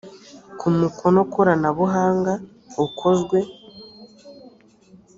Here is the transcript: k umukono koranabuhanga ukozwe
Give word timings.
k 0.57 0.61
umukono 0.69 1.19
koranabuhanga 1.33 2.33
ukozwe 2.85 3.39